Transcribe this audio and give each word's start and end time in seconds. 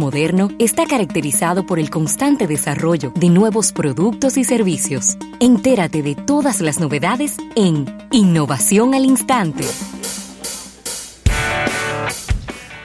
moderno 0.00 0.48
está 0.60 0.86
caracterizado 0.86 1.66
por 1.66 1.80
el 1.80 1.90
constante 1.90 2.46
desarrollo 2.46 3.12
de 3.16 3.30
nuevos 3.30 3.72
productos 3.72 4.36
y 4.36 4.44
servicios. 4.44 5.16
Entérate 5.40 6.04
de 6.04 6.14
todas 6.14 6.60
las 6.60 6.78
novedades 6.78 7.36
en 7.56 7.84
Innovación 8.12 8.94
al 8.94 9.04
Instante. 9.04 9.64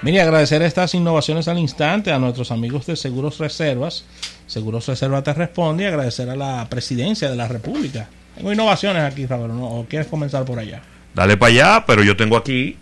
Mire, 0.02 0.22
agradecer 0.22 0.64
estas 0.64 0.96
innovaciones 0.96 1.48
al 1.48 1.60
instante 1.60 2.12
a 2.12 2.18
nuestros 2.18 2.52
amigos 2.52 2.88
de 2.88 2.96
Seguros 2.96 3.38
Reservas. 3.38 4.06
Seguros 4.48 4.88
Reservas 4.88 5.24
te 5.24 5.34
responde 5.34 5.84
y 5.84 5.88
agradecer 5.88 6.32
a 6.32 6.36
la 6.36 6.68
presidencia 6.68 7.30
de 7.30 7.36
la 7.36 7.48
República. 7.48 8.10
Tengo 8.36 8.52
innovaciones 8.52 9.04
aquí, 9.04 9.28
Rafael, 9.28 9.52
¿o 9.52 9.86
quieres 9.88 10.08
comenzar 10.08 10.46
por 10.46 10.58
allá? 10.58 10.82
Dale 11.14 11.38
para 11.38 11.52
allá, 11.52 11.84
pero 11.86 12.04
yo 12.04 12.18
tengo 12.18 12.36
aquí 12.38 12.76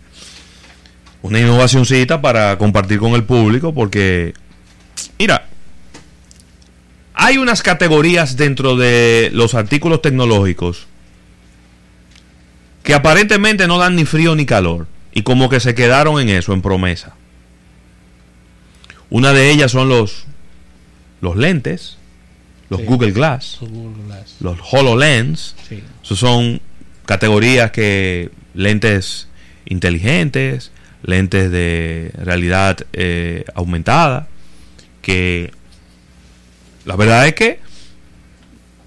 una 1.21 1.39
innovacióncita 1.39 2.21
para 2.21 2.57
compartir 2.57 2.99
con 2.99 3.13
el 3.13 3.23
público 3.23 3.73
porque, 3.73 4.33
mira, 5.19 5.47
hay 7.13 7.37
unas 7.37 7.61
categorías 7.61 8.37
dentro 8.37 8.75
de 8.75 9.29
los 9.33 9.53
artículos 9.53 10.01
tecnológicos 10.01 10.87
que 12.83 12.93
aparentemente 12.93 13.67
no 13.67 13.77
dan 13.77 13.95
ni 13.95 14.05
frío 14.05 14.35
ni 14.35 14.45
calor 14.45 14.87
y 15.13 15.21
como 15.23 15.49
que 15.49 15.59
se 15.59 15.75
quedaron 15.75 16.19
en 16.19 16.29
eso, 16.29 16.53
en 16.53 16.61
promesa. 16.61 17.15
Una 19.09 19.33
de 19.33 19.51
ellas 19.51 19.71
son 19.71 19.89
los, 19.89 20.23
los 21.19 21.35
lentes, 21.35 21.97
los 22.69 22.83
Google, 22.85 23.11
Glass, 23.11 23.59
los 24.39 24.57
HoloLens. 24.71 25.55
Sí. 25.67 25.83
son 26.03 26.61
categorías 27.05 27.71
que 27.71 28.31
lentes 28.53 29.27
inteligentes, 29.65 30.71
lentes 31.03 31.51
de 31.51 32.11
realidad 32.17 32.77
eh, 32.93 33.45
aumentada, 33.55 34.27
que 35.01 35.51
la 36.85 36.95
verdad 36.95 37.27
es 37.27 37.33
que 37.33 37.59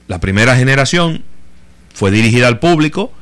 la 0.06 0.20
primera 0.20 0.56
generación 0.56 1.22
fue 1.92 2.10
dirigida 2.10 2.48
al 2.48 2.58
público 2.58 3.12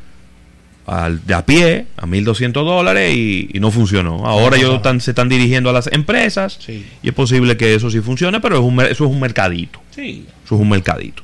al, 0.86 1.24
de 1.24 1.34
a 1.34 1.46
pie 1.46 1.86
a 1.96 2.06
1.200 2.06 2.52
dólares 2.52 3.14
y, 3.16 3.48
no 3.60 3.70
funcionó. 3.70 4.26
Ahora 4.26 4.56
ellos 4.56 4.76
están, 4.76 5.00
se 5.00 5.12
están 5.12 5.28
dirigiendo 5.28 5.70
a 5.70 5.72
las 5.72 5.86
empresas 5.92 6.58
y 6.68 7.08
es 7.08 7.14
posible 7.14 7.56
que 7.56 7.74
eso 7.74 7.90
sí 7.90 8.00
funcione, 8.00 8.40
pero 8.40 8.56
es 8.56 8.62
un, 8.62 8.80
eso 8.80 9.04
es 9.04 9.10
un 9.10 9.20
mercadito. 9.20 9.80
Sí. 9.94 10.26
Eso 10.44 10.56
es 10.56 10.60
un 10.60 10.68
mercadito. 10.68 11.22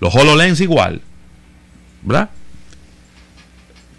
Los 0.00 0.14
HoloLens 0.14 0.60
igual, 0.60 1.00
¿verdad? 2.02 2.30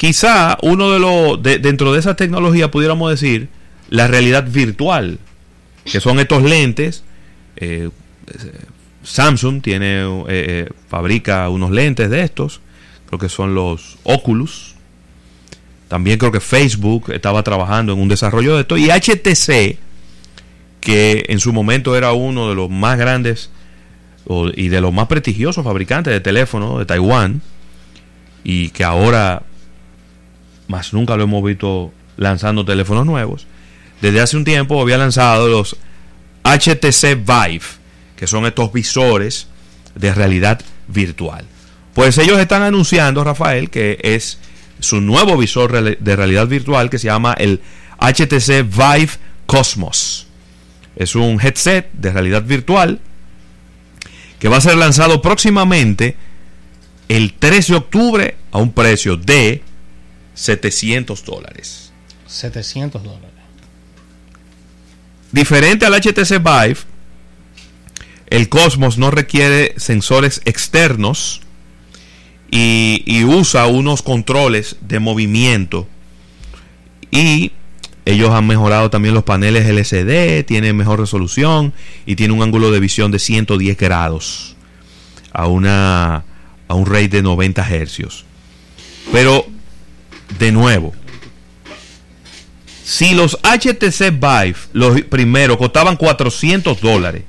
Quizá 0.05 0.59
uno 0.61 0.91
de 0.91 0.99
los, 0.99 1.41
dentro 1.41 1.91
de 1.91 1.99
esa 1.99 2.15
tecnología 2.15 2.69
pudiéramos 2.69 3.09
decir, 3.09 3.49
la 3.89 4.05
realidad 4.05 4.45
virtual, 4.47 5.17
que 5.83 5.99
son 5.99 6.19
estos 6.19 6.43
lentes. 6.43 7.03
Eh, 7.55 7.89
Samsung 9.01 9.63
tiene, 9.63 10.03
eh, 10.03 10.25
eh, 10.27 10.69
fabrica 10.89 11.49
unos 11.49 11.71
lentes 11.71 12.11
de 12.11 12.21
estos, 12.21 12.61
creo 13.07 13.17
que 13.17 13.29
son 13.29 13.55
los 13.55 13.97
Oculus. 14.03 14.75
También 15.87 16.19
creo 16.19 16.31
que 16.31 16.39
Facebook 16.39 17.11
estaba 17.11 17.41
trabajando 17.41 17.93
en 17.93 17.99
un 17.99 18.07
desarrollo 18.07 18.53
de 18.53 18.61
esto. 18.61 18.77
Y 18.77 18.91
HTC, 18.91 19.79
que 20.81 21.25
en 21.29 21.39
su 21.39 21.51
momento 21.51 21.95
era 21.95 22.13
uno 22.13 22.47
de 22.47 22.53
los 22.53 22.69
más 22.69 22.99
grandes 22.99 23.49
y 24.55 24.67
de 24.67 24.81
los 24.81 24.93
más 24.93 25.07
prestigiosos 25.07 25.63
fabricantes 25.63 26.13
de 26.13 26.19
teléfonos 26.19 26.77
de 26.77 26.85
Taiwán, 26.85 27.41
y 28.43 28.69
que 28.69 28.83
ahora 28.83 29.41
más 30.67 30.93
nunca 30.93 31.15
lo 31.15 31.23
hemos 31.23 31.43
visto 31.43 31.91
lanzando 32.17 32.65
teléfonos 32.65 33.05
nuevos. 33.05 33.47
Desde 34.01 34.21
hace 34.21 34.37
un 34.37 34.43
tiempo 34.43 34.81
había 34.81 34.97
lanzado 34.97 35.47
los 35.47 35.77
HTC 36.43 37.25
Vive, 37.25 37.65
que 38.15 38.27
son 38.27 38.45
estos 38.45 38.71
visores 38.71 39.47
de 39.95 40.13
realidad 40.13 40.61
virtual. 40.87 41.45
Pues 41.93 42.17
ellos 42.17 42.39
están 42.39 42.61
anunciando, 42.61 43.23
Rafael, 43.23 43.69
que 43.69 43.99
es 44.01 44.37
su 44.79 45.01
nuevo 45.01 45.37
visor 45.37 45.71
de 45.71 46.15
realidad 46.15 46.47
virtual 46.47 46.89
que 46.89 46.99
se 46.99 47.07
llama 47.07 47.33
el 47.37 47.61
HTC 47.99 48.63
Vive 48.63 49.11
Cosmos. 49.45 50.27
Es 50.95 51.15
un 51.15 51.39
headset 51.41 51.91
de 51.93 52.11
realidad 52.11 52.43
virtual 52.43 52.99
que 54.39 54.49
va 54.49 54.57
a 54.57 54.61
ser 54.61 54.75
lanzado 54.75 55.21
próximamente 55.21 56.17
el 57.07 57.33
3 57.33 57.67
de 57.67 57.75
octubre 57.75 58.37
a 58.51 58.59
un 58.59 58.71
precio 58.73 59.17
de 59.17 59.63
700 60.35 61.25
dólares. 61.25 61.91
700 62.27 63.03
dólares. 63.03 63.31
Diferente 65.31 65.85
al 65.85 65.93
HTC 65.93 66.37
Vive, 66.37 66.77
el 68.27 68.49
Cosmos 68.49 68.97
no 68.97 69.11
requiere 69.11 69.73
sensores 69.77 70.41
externos 70.45 71.41
y, 72.51 73.23
usa 73.25 73.67
unos 73.67 74.01
controles 74.01 74.77
de 74.81 74.99
movimiento. 74.99 75.87
Y 77.11 77.51
ellos 78.05 78.31
han 78.31 78.47
mejorado 78.47 78.89
también 78.89 79.13
los 79.13 79.23
paneles 79.23 79.65
LCD, 79.65 80.45
tiene 80.45 80.73
mejor 80.73 80.99
resolución 80.99 81.73
y 82.05 82.15
tiene 82.15 82.33
un 82.33 82.41
ángulo 82.41 82.71
de 82.71 82.79
visión 82.79 83.11
de 83.11 83.19
110 83.19 83.77
grados 83.77 84.55
a, 85.33 85.47
una, 85.47 86.23
a 86.67 86.73
un 86.73 86.85
rate 86.85 87.09
de 87.09 87.23
90 87.23 87.67
hercios. 87.69 88.25
Pero 89.11 89.47
de 90.39 90.51
nuevo, 90.51 90.93
si 92.83 93.15
los 93.15 93.39
HTC 93.41 94.11
Vive, 94.11 94.55
los 94.73 95.01
primeros, 95.01 95.57
costaban 95.57 95.95
400 95.95 96.79
dólares, 96.81 97.23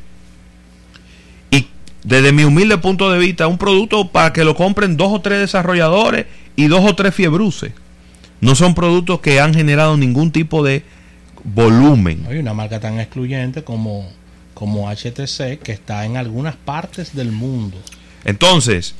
y 1.51 1.67
desde 2.03 2.33
mi 2.33 2.45
humilde 2.45 2.77
punto 2.79 3.11
de 3.11 3.19
vista, 3.19 3.47
un 3.47 3.59
producto 3.59 4.09
para 4.09 4.33
que 4.33 4.45
lo 4.45 4.55
compren 4.55 4.97
dos 4.97 5.13
o 5.13 5.21
tres 5.21 5.41
desarrolladores 5.41 6.27
y 6.57 6.67
dos 6.67 6.85
o 6.85 6.95
tres 6.95 7.15
fiebruces, 7.15 7.73
no 8.41 8.55
son 8.55 8.75
productos 8.75 9.21
que 9.21 9.41
han 9.41 9.55
generado 9.55 9.97
ningún 9.97 10.31
tipo 10.31 10.63
de 10.63 10.85
volumen. 11.43 12.27
Hay 12.29 12.39
una 12.39 12.53
marca 12.53 12.81
tan 12.81 13.01
excluyente 13.01 13.65
como, 13.65 14.11
como 14.53 14.91
HTC 14.91 15.59
que 15.63 15.73
está 15.73 16.05
en 16.05 16.17
algunas 16.17 16.57
partes 16.57 17.15
del 17.15 17.33
mundo. 17.33 17.79
Entonces, 18.25 18.95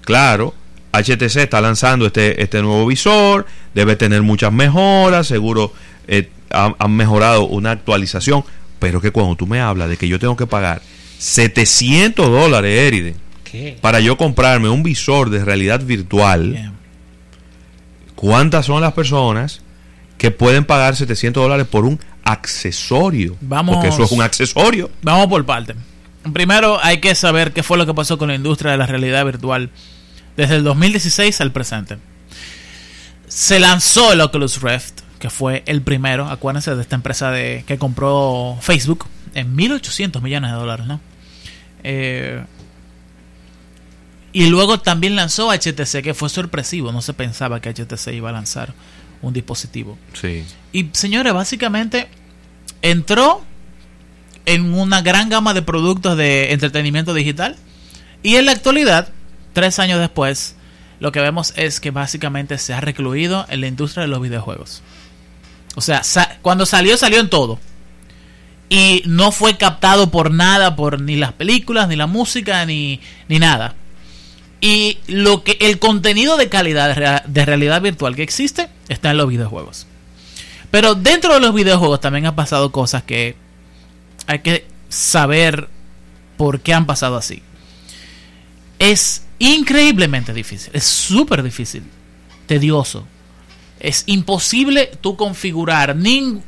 claro, 0.00 0.54
HTC 0.92 1.36
está 1.38 1.60
lanzando 1.60 2.06
este, 2.06 2.42
este 2.42 2.60
nuevo 2.60 2.86
visor, 2.86 3.46
debe 3.74 3.96
tener 3.96 4.22
muchas 4.22 4.52
mejoras, 4.52 5.26
seguro 5.26 5.72
eh, 6.06 6.30
han, 6.50 6.92
mejorado 6.92 7.46
una 7.46 7.70
actualización, 7.70 8.44
pero 8.78 9.00
que 9.00 9.10
cuando 9.10 9.36
tú 9.36 9.46
me 9.46 9.60
hablas 9.60 9.88
de 9.88 9.96
que 9.96 10.06
yo 10.06 10.18
tengo 10.18 10.36
que 10.36 10.46
pagar 10.46 10.82
700 11.18 12.28
dólares, 12.28 12.78
Eride, 12.78 13.16
para 13.80 14.00
yo 14.00 14.16
comprarme 14.16 14.68
un 14.68 14.82
visor 14.82 15.30
de 15.30 15.44
realidad 15.44 15.80
virtual, 15.80 16.72
¿cuántas 18.14 18.66
son 18.66 18.82
las 18.82 18.92
personas 18.92 19.62
que 20.18 20.30
pueden 20.30 20.64
pagar 20.64 20.94
700 20.94 21.42
dólares 21.42 21.66
por 21.66 21.86
un 21.86 21.98
accesorio? 22.24 23.36
Vamos, 23.40 23.76
Porque 23.76 23.88
eso 23.88 24.04
es 24.04 24.12
un 24.12 24.20
accesorio. 24.22 24.90
Vamos 25.02 25.26
por 25.28 25.44
parte. 25.46 25.74
Primero 26.32 26.78
hay 26.82 27.00
que 27.00 27.14
saber 27.14 27.52
qué 27.52 27.62
fue 27.62 27.78
lo 27.78 27.86
que 27.86 27.94
pasó 27.94 28.18
con 28.18 28.28
la 28.28 28.34
industria 28.34 28.72
de 28.72 28.78
la 28.78 28.86
realidad 28.86 29.24
virtual 29.24 29.70
desde 30.36 30.56
el 30.56 30.64
2016 30.64 31.40
al 31.40 31.52
presente. 31.52 31.98
Se 33.28 33.58
lanzó 33.58 34.12
el 34.12 34.20
Oculus 34.20 34.60
Rift, 34.60 35.00
que 35.18 35.30
fue 35.30 35.62
el 35.66 35.82
primero, 35.82 36.28
acuérdense 36.28 36.74
de 36.74 36.82
esta 36.82 36.96
empresa 36.96 37.30
de, 37.30 37.64
que 37.66 37.78
compró 37.78 38.58
Facebook 38.60 39.06
en 39.34 39.56
1.800 39.56 40.20
millones 40.20 40.50
de 40.50 40.56
dólares, 40.56 40.86
¿no? 40.86 41.00
Eh, 41.84 42.44
y 44.32 44.46
luego 44.46 44.80
también 44.80 45.14
lanzó 45.14 45.50
HTC, 45.50 46.02
que 46.02 46.14
fue 46.14 46.28
sorpresivo, 46.28 46.90
no 46.92 47.02
se 47.02 47.12
pensaba 47.12 47.60
que 47.60 47.72
HTC 47.72 48.08
iba 48.14 48.30
a 48.30 48.32
lanzar 48.32 48.72
un 49.20 49.32
dispositivo. 49.32 49.98
Sí. 50.14 50.44
Y 50.72 50.88
señores, 50.92 51.32
básicamente 51.32 52.08
entró 52.80 53.42
en 54.46 54.74
una 54.74 55.02
gran 55.02 55.28
gama 55.28 55.54
de 55.54 55.62
productos 55.62 56.16
de 56.16 56.52
entretenimiento 56.52 57.14
digital 57.14 57.56
y 58.22 58.36
en 58.36 58.46
la 58.46 58.52
actualidad 58.52 59.08
tres 59.52 59.78
años 59.78 60.00
después, 60.00 60.56
lo 61.00 61.12
que 61.12 61.20
vemos 61.20 61.52
es 61.56 61.80
que 61.80 61.90
básicamente 61.90 62.58
se 62.58 62.74
ha 62.74 62.80
recluido 62.80 63.46
en 63.48 63.60
la 63.60 63.66
industria 63.66 64.02
de 64.02 64.08
los 64.08 64.22
videojuegos. 64.22 64.82
O 65.74 65.80
sea, 65.80 66.02
cuando 66.42 66.66
salió, 66.66 66.96
salió 66.96 67.20
en 67.20 67.30
todo. 67.30 67.58
Y 68.68 69.02
no 69.06 69.32
fue 69.32 69.56
captado 69.56 70.10
por 70.10 70.30
nada, 70.30 70.76
por 70.76 71.00
ni 71.00 71.16
las 71.16 71.32
películas, 71.32 71.88
ni 71.88 71.96
la 71.96 72.06
música, 72.06 72.64
ni, 72.64 73.00
ni 73.28 73.38
nada. 73.38 73.74
Y 74.60 74.98
lo 75.08 75.42
que 75.42 75.58
el 75.60 75.78
contenido 75.78 76.36
de 76.36 76.48
calidad 76.48 77.24
de 77.24 77.44
realidad 77.44 77.82
virtual 77.82 78.14
que 78.14 78.22
existe 78.22 78.68
está 78.88 79.10
en 79.10 79.16
los 79.16 79.28
videojuegos. 79.28 79.86
Pero 80.70 80.94
dentro 80.94 81.34
de 81.34 81.40
los 81.40 81.52
videojuegos 81.52 82.00
también 82.00 82.26
han 82.26 82.36
pasado 82.36 82.70
cosas 82.72 83.02
que 83.02 83.34
hay 84.26 84.38
que 84.38 84.66
saber 84.88 85.68
por 86.36 86.60
qué 86.60 86.72
han 86.72 86.86
pasado 86.86 87.16
así. 87.16 87.42
Es 88.78 89.24
increíblemente 89.42 90.32
difícil. 90.32 90.70
Es 90.72 90.84
súper 90.84 91.42
difícil. 91.42 91.82
Tedioso. 92.46 93.06
Es 93.80 94.04
imposible 94.06 94.90
tú 95.00 95.16
configurar 95.16 95.96
ni 95.96 96.40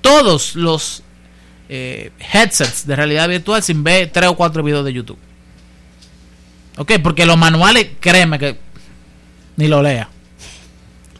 todos 0.00 0.56
los 0.56 1.02
eh, 1.68 2.10
headsets 2.32 2.86
de 2.86 2.96
realidad 2.96 3.28
virtual 3.28 3.62
sin 3.62 3.84
ver 3.84 4.10
tres 4.10 4.28
o 4.30 4.36
cuatro 4.36 4.62
videos 4.62 4.84
de 4.84 4.92
YouTube. 4.92 5.18
Ok, 6.78 6.92
porque 7.02 7.26
los 7.26 7.36
manuales, 7.36 7.88
créeme 8.00 8.38
que 8.38 8.58
ni 9.56 9.68
lo 9.68 9.82
lea. 9.82 10.08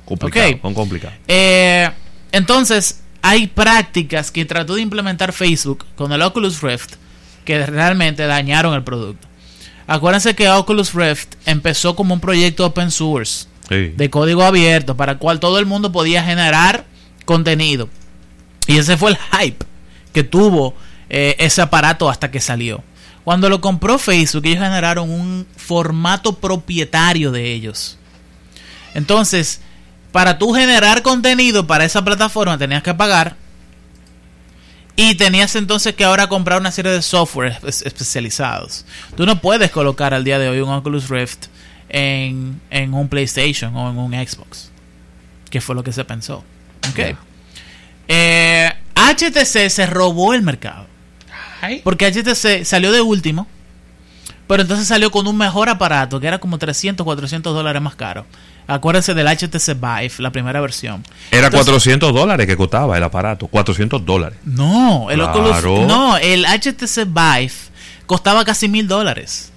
Complicado, 0.06 0.48
Ok. 0.50 0.60
con 0.60 0.74
complicado. 0.74 1.12
Eh, 1.28 1.90
entonces, 2.32 3.02
hay 3.22 3.46
prácticas 3.46 4.30
que 4.30 4.44
trató 4.46 4.74
de 4.74 4.80
implementar 4.80 5.32
Facebook 5.32 5.84
con 5.94 6.12
el 6.12 6.22
Oculus 6.22 6.62
Rift 6.62 6.94
que 7.44 7.66
realmente 7.66 8.26
dañaron 8.26 8.74
el 8.74 8.82
producto. 8.82 9.28
Acuérdense 9.92 10.36
que 10.36 10.48
Oculus 10.48 10.94
Rift 10.94 11.34
empezó 11.46 11.96
como 11.96 12.14
un 12.14 12.20
proyecto 12.20 12.64
open 12.64 12.92
source 12.92 13.46
Sí. 13.68 13.92
de 13.96 14.08
código 14.08 14.44
abierto 14.44 14.96
para 14.96 15.12
el 15.12 15.18
cual 15.18 15.40
todo 15.40 15.58
el 15.58 15.66
mundo 15.66 15.90
podía 15.90 16.22
generar 16.22 16.84
contenido. 17.24 17.88
Y 18.68 18.78
ese 18.78 18.96
fue 18.96 19.10
el 19.10 19.18
hype 19.18 19.64
que 20.12 20.22
tuvo 20.22 20.74
eh, 21.08 21.34
ese 21.40 21.60
aparato 21.60 22.08
hasta 22.08 22.30
que 22.30 22.40
salió. 22.40 22.84
Cuando 23.24 23.48
lo 23.48 23.60
compró 23.60 23.98
Facebook, 23.98 24.46
ellos 24.46 24.62
generaron 24.62 25.10
un 25.10 25.44
formato 25.56 26.36
propietario 26.36 27.32
de 27.32 27.52
ellos. 27.52 27.98
Entonces, 28.94 29.60
para 30.12 30.38
tú 30.38 30.52
generar 30.52 31.02
contenido 31.02 31.66
para 31.66 31.84
esa 31.84 32.04
plataforma 32.04 32.56
tenías 32.58 32.84
que 32.84 32.94
pagar. 32.94 33.36
Y 35.02 35.14
tenías 35.14 35.54
entonces 35.56 35.94
que 35.94 36.04
ahora 36.04 36.26
comprar 36.26 36.60
una 36.60 36.70
serie 36.70 36.92
de 36.92 37.00
software 37.00 37.54
espe- 37.62 37.86
especializados. 37.86 38.84
Tú 39.16 39.24
no 39.24 39.40
puedes 39.40 39.70
colocar 39.70 40.12
al 40.12 40.24
día 40.24 40.38
de 40.38 40.48
hoy 40.48 40.60
un 40.60 40.68
Oculus 40.70 41.08
Rift 41.08 41.46
en, 41.88 42.60
en 42.70 42.92
un 42.94 43.08
PlayStation 43.08 43.74
o 43.76 43.90
en 43.90 43.96
un 43.98 44.12
Xbox. 44.12 44.70
Que 45.48 45.60
fue 45.60 45.74
lo 45.74 45.82
que 45.82 45.92
se 45.92 46.04
pensó. 46.04 46.44
Ok. 46.90 46.96
Ya. 46.98 47.16
Eh, 48.08 48.72
HTC 48.94 49.68
se 49.70 49.86
robó 49.86 50.34
el 50.34 50.42
mercado. 50.42 50.86
Porque 51.84 52.10
HTC 52.10 52.64
salió 52.64 52.92
de 52.92 53.00
último. 53.00 53.46
Pero 54.50 54.62
entonces 54.62 54.88
salió 54.88 55.12
con 55.12 55.28
un 55.28 55.36
mejor 55.36 55.68
aparato 55.68 56.18
que 56.18 56.26
era 56.26 56.38
como 56.40 56.58
300, 56.58 57.04
400 57.04 57.54
dólares 57.54 57.80
más 57.80 57.94
caro. 57.94 58.26
Acuérdense 58.66 59.14
del 59.14 59.28
HTC 59.28 59.74
Vive, 59.74 60.12
la 60.18 60.32
primera 60.32 60.60
versión. 60.60 61.04
Era 61.30 61.46
Entonces- 61.46 61.66
400 61.66 62.12
dólares 62.12 62.48
que 62.48 62.56
costaba 62.56 62.96
el 62.98 63.04
aparato. 63.04 63.46
400 63.46 64.04
dólares. 64.04 64.40
No, 64.44 65.08
el 65.08 65.20
Claro. 65.20 65.50
Oculus. 65.56 65.86
No, 65.86 66.16
el 66.16 66.44
HTC 66.46 67.04
Vive 67.04 67.52
costaba 68.06 68.44
casi 68.44 68.66
mil 68.68 68.88
dólares. 68.88 69.52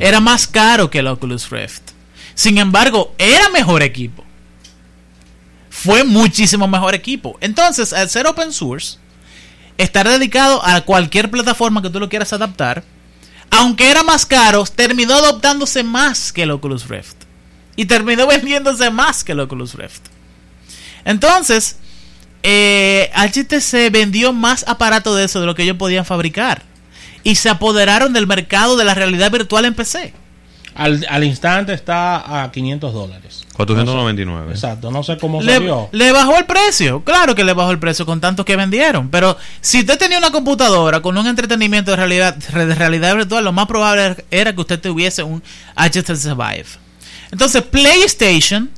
Era 0.00 0.20
más 0.20 0.46
caro 0.46 0.90
que 0.90 0.98
el 0.98 1.06
Oculus 1.06 1.48
Rift. 1.48 1.80
Sin 2.34 2.58
embargo, 2.58 3.14
era 3.16 3.48
mejor 3.48 3.82
equipo. 3.82 4.22
Fue 5.70 6.04
muchísimo 6.04 6.68
mejor 6.68 6.94
equipo. 6.94 7.38
Entonces, 7.40 7.94
al 7.94 8.10
ser 8.10 8.26
open 8.26 8.52
source, 8.52 8.98
estar 9.78 10.06
dedicado 10.06 10.62
a 10.62 10.82
cualquier 10.82 11.30
plataforma 11.30 11.80
que 11.80 11.88
tú 11.88 11.98
lo 12.00 12.08
quieras 12.10 12.32
adaptar, 12.34 12.84
aunque 13.50 13.90
era 13.90 14.02
más 14.02 14.26
caro, 14.26 14.64
terminó 14.64 15.14
adoptándose 15.14 15.82
más 15.82 16.32
que 16.32 16.42
el 16.42 16.50
Oculus 16.50 16.88
Rift. 16.88 17.16
Y 17.76 17.86
terminó 17.86 18.26
vendiéndose 18.28 18.90
más 18.90 19.24
que 19.24 19.32
el 19.32 19.40
Oculus 19.40 19.74
Rift. 19.74 20.02
Entonces, 21.04 21.76
eh, 22.42 23.10
HTC 23.14 23.90
vendió 23.90 24.32
más 24.32 24.64
aparatos 24.68 25.16
de 25.16 25.24
eso 25.24 25.40
de 25.40 25.46
lo 25.46 25.54
que 25.54 25.62
ellos 25.62 25.76
podían 25.76 26.04
fabricar. 26.04 26.62
Y 27.24 27.34
se 27.36 27.48
apoderaron 27.48 28.12
del 28.12 28.26
mercado 28.26 28.76
de 28.76 28.84
la 28.84 28.94
realidad 28.94 29.30
virtual 29.30 29.64
en 29.64 29.74
PC. 29.74 30.12
Al, 30.78 31.04
al 31.10 31.24
instante 31.24 31.74
está 31.74 32.44
a 32.44 32.50
500 32.50 32.94
dólares. 32.94 33.44
499. 33.54 34.52
Exacto, 34.52 34.90
no 34.92 35.02
sé 35.02 35.18
cómo 35.18 35.42
Le, 35.42 35.54
salió. 35.54 35.88
le 35.90 36.12
bajó 36.12 36.38
el 36.38 36.46
precio, 36.46 37.02
claro 37.02 37.34
que 37.34 37.42
le 37.42 37.52
bajó 37.52 37.72
el 37.72 37.80
precio 37.80 38.06
con 38.06 38.20
tantos 38.20 38.46
que 38.46 38.54
vendieron. 38.56 39.08
Pero 39.10 39.36
si 39.60 39.80
usted 39.80 39.98
tenía 39.98 40.18
una 40.18 40.30
computadora 40.30 41.00
con 41.02 41.18
un 41.18 41.26
entretenimiento 41.26 41.90
de 41.90 41.96
realidad, 41.96 42.36
de 42.36 42.74
realidad 42.76 43.16
virtual, 43.16 43.44
lo 43.44 43.52
más 43.52 43.66
probable 43.66 44.24
era 44.30 44.54
que 44.54 44.60
usted 44.60 44.80
tuviese 44.80 45.24
un 45.24 45.42
HTC 45.74 46.36
Vive. 46.36 46.66
Entonces, 47.32 47.62
PlayStation 47.62 48.70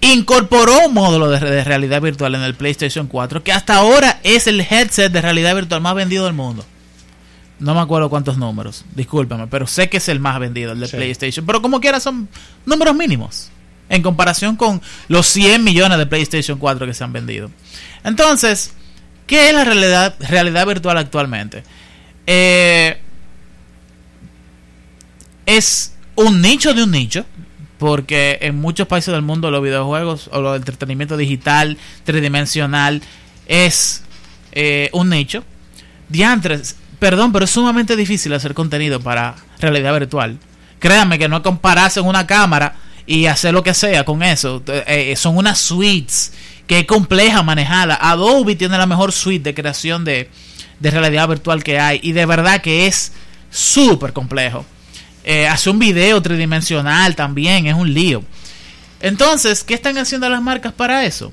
incorporó 0.00 0.86
un 0.86 0.94
módulo 0.94 1.28
de, 1.28 1.38
de 1.38 1.64
realidad 1.64 2.00
virtual 2.00 2.34
en 2.34 2.42
el 2.42 2.54
PlayStation 2.54 3.08
4 3.08 3.42
que 3.42 3.52
hasta 3.52 3.74
ahora 3.74 4.20
es 4.22 4.46
el 4.46 4.60
headset 4.60 5.12
de 5.12 5.20
realidad 5.20 5.54
virtual 5.54 5.80
más 5.82 5.94
vendido 5.94 6.24
del 6.24 6.34
mundo. 6.34 6.64
No 7.58 7.74
me 7.74 7.80
acuerdo 7.80 8.08
cuántos 8.08 8.38
números, 8.38 8.84
discúlpame, 8.94 9.46
pero 9.48 9.66
sé 9.66 9.88
que 9.88 9.96
es 9.96 10.08
el 10.08 10.20
más 10.20 10.38
vendido, 10.38 10.72
el 10.72 10.80
de 10.80 10.86
Sí. 10.88 10.96
PlayStation. 10.96 11.44
Pero 11.44 11.60
como 11.60 11.80
quiera 11.80 11.98
son 12.00 12.28
números 12.66 12.94
mínimos 12.94 13.50
en 13.88 14.02
comparación 14.02 14.54
con 14.56 14.80
los 15.08 15.26
100 15.26 15.64
millones 15.64 15.98
de 15.98 16.06
PlayStation 16.06 16.58
4 16.58 16.86
que 16.86 16.94
se 16.94 17.02
han 17.04 17.12
vendido. 17.12 17.50
Entonces, 18.04 18.72
¿qué 19.26 19.48
es 19.48 19.54
la 19.54 19.64
realidad, 19.64 20.14
realidad 20.20 20.66
virtual 20.66 20.98
actualmente? 20.98 21.64
Eh, 22.26 22.98
es 25.46 25.94
un 26.14 26.40
nicho 26.42 26.74
de 26.74 26.82
un 26.82 26.90
nicho, 26.90 27.24
porque 27.78 28.38
en 28.42 28.56
muchos 28.60 28.86
países 28.86 29.12
del 29.12 29.22
mundo 29.22 29.50
los 29.50 29.62
videojuegos 29.62 30.28
o 30.32 30.38
el 30.54 30.56
entretenimiento 30.56 31.16
digital, 31.16 31.78
tridimensional, 32.04 33.02
es 33.46 34.02
eh, 34.52 34.90
un 34.92 35.10
nicho. 35.10 35.44
Diantres, 36.08 36.76
perdón, 36.98 37.32
pero 37.32 37.44
es 37.44 37.50
sumamente 37.50 37.96
difícil 37.96 38.32
hacer 38.32 38.54
contenido 38.54 39.00
para 39.00 39.36
realidad 39.60 39.92
virtual. 39.94 40.38
Créanme 40.78 41.18
que 41.18 41.28
no 41.28 41.42
compararse 41.42 42.00
en 42.00 42.06
una 42.06 42.26
cámara 42.26 42.76
y 43.06 43.26
hacer 43.26 43.52
lo 43.54 43.62
que 43.62 43.74
sea 43.74 44.04
con 44.04 44.22
eso. 44.22 44.62
Eh, 44.66 44.84
eh, 44.86 45.16
son 45.16 45.36
unas 45.36 45.58
suites 45.58 46.32
que 46.66 46.80
es 46.80 46.86
compleja 46.86 47.42
manejarla. 47.42 47.94
Adobe 47.94 48.54
tiene 48.54 48.76
la 48.78 48.86
mejor 48.86 49.12
suite 49.12 49.42
de 49.42 49.54
creación 49.54 50.04
de, 50.04 50.30
de 50.78 50.90
realidad 50.90 51.28
virtual 51.28 51.64
que 51.64 51.80
hay 51.80 52.00
y 52.02 52.12
de 52.12 52.26
verdad 52.26 52.60
que 52.60 52.86
es 52.86 53.12
súper 53.50 54.12
complejo. 54.12 54.64
Eh, 55.24 55.46
hacer 55.46 55.72
un 55.72 55.78
video 55.78 56.22
tridimensional 56.22 57.16
también 57.16 57.66
es 57.66 57.74
un 57.74 57.92
lío. 57.92 58.22
Entonces, 59.00 59.64
¿qué 59.64 59.74
están 59.74 59.98
haciendo 59.98 60.28
las 60.28 60.42
marcas 60.42 60.72
para 60.72 61.04
eso? 61.04 61.32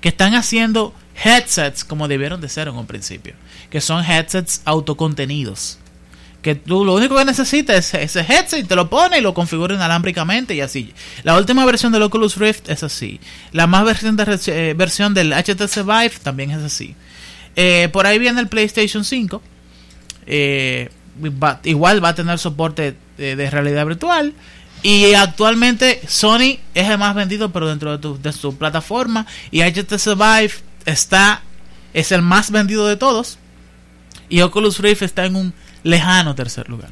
Que 0.00 0.08
están 0.08 0.34
haciendo 0.34 0.94
headsets 1.22 1.84
como 1.84 2.08
debieron 2.08 2.40
de 2.40 2.48
ser 2.48 2.68
en 2.68 2.74
un 2.76 2.86
principio. 2.86 3.34
Que 3.70 3.80
son 3.80 4.04
headsets 4.04 4.62
autocontenidos. 4.64 5.78
Que 6.42 6.54
tú 6.54 6.86
lo 6.86 6.94
único 6.94 7.16
que 7.16 7.24
necesitas 7.26 7.92
es 7.92 8.16
ese 8.16 8.20
headset, 8.20 8.66
te 8.66 8.74
lo 8.74 8.88
pones 8.88 9.18
y 9.18 9.22
lo 9.22 9.34
configuras 9.34 9.76
inalámbricamente 9.76 10.54
y 10.54 10.62
así. 10.62 10.94
La 11.22 11.36
última 11.36 11.66
versión 11.66 11.92
del 11.92 12.02
Oculus 12.02 12.36
Rift 12.38 12.70
es 12.70 12.82
así. 12.82 13.20
La 13.52 13.66
más 13.66 13.84
eh, 14.48 14.74
versión 14.76 15.12
del 15.12 15.32
HTC 15.34 15.84
Vive 15.84 16.12
también 16.22 16.50
es 16.52 16.62
así. 16.62 16.94
Eh, 17.56 17.90
por 17.92 18.06
ahí 18.06 18.18
viene 18.18 18.40
el 18.40 18.48
PlayStation 18.48 19.04
5. 19.04 19.42
Eh, 20.26 20.88
igual 21.64 22.02
va 22.02 22.10
a 22.10 22.14
tener 22.14 22.38
soporte 22.38 22.94
de, 23.18 23.36
de 23.36 23.50
realidad 23.50 23.84
virtual. 23.86 24.32
Y 24.82 25.12
actualmente 25.12 26.00
Sony 26.08 26.56
es 26.74 26.88
el 26.88 26.96
más 26.96 27.14
vendido, 27.14 27.52
pero 27.52 27.68
dentro 27.68 27.92
de, 27.92 27.98
tu- 27.98 28.18
de 28.18 28.32
su 28.32 28.56
plataforma. 28.56 29.26
Y 29.50 29.60
HTC 29.60 30.14
Vive 30.16 30.52
está, 30.90 31.42
es 31.94 32.12
el 32.12 32.22
más 32.22 32.50
vendido 32.50 32.86
de 32.86 32.96
todos. 32.96 33.38
Y 34.28 34.42
Oculus 34.42 34.78
Rift 34.78 35.02
está 35.02 35.24
en 35.26 35.36
un 35.36 35.54
lejano 35.82 36.34
tercer 36.34 36.68
lugar. 36.68 36.90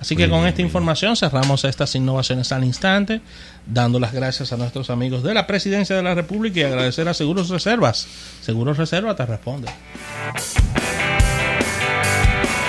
Así 0.00 0.14
que 0.14 0.28
con 0.28 0.46
esta 0.46 0.62
información 0.62 1.16
cerramos 1.16 1.64
estas 1.64 1.92
innovaciones 1.96 2.52
al 2.52 2.62
instante, 2.62 3.20
dando 3.66 3.98
las 3.98 4.12
gracias 4.12 4.52
a 4.52 4.56
nuestros 4.56 4.90
amigos 4.90 5.24
de 5.24 5.34
la 5.34 5.46
Presidencia 5.46 5.96
de 5.96 6.02
la 6.04 6.14
República 6.14 6.60
y 6.60 6.62
agradecer 6.62 7.08
a 7.08 7.14
Seguros 7.14 7.48
Reservas. 7.48 8.06
Seguros 8.40 8.76
Reservas 8.76 9.16
te 9.16 9.26
responde. 9.26 9.68